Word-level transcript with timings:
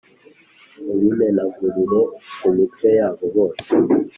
ubimenagurire 0.93 1.99
ku 2.39 2.47
mitwe 2.55 2.87
yabo 2.99 3.25
bose 3.35 3.67